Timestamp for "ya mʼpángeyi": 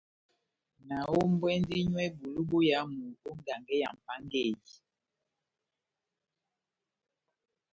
3.81-4.53